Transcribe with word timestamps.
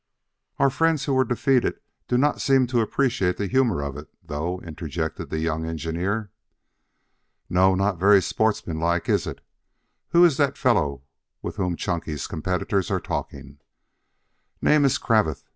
"Our 0.57 0.71
friends 0.71 1.05
who 1.05 1.13
were 1.13 1.23
defeated 1.23 1.79
do 2.07 2.17
not 2.17 2.41
seem 2.41 2.65
to 2.65 2.79
appreciate 2.81 3.37
the 3.37 3.45
humor 3.45 3.83
of 3.83 3.95
it, 3.95 4.07
though," 4.23 4.59
interjected 4.61 5.29
the 5.29 5.37
young 5.37 5.63
engineer. 5.67 6.31
"No, 7.51 7.75
not 7.75 7.99
very 7.99 8.19
sportsmanlike, 8.19 9.07
is 9.07 9.27
it? 9.27 9.41
Who 10.09 10.25
is 10.25 10.37
that 10.37 10.57
fellow 10.57 11.03
with 11.43 11.57
whom 11.57 11.75
Chunky's 11.75 12.25
competitors 12.25 12.89
are 12.89 12.99
talking?" 12.99 13.59
"Name 14.59 14.85
is 14.85 14.97
Cravath. 14.97 15.43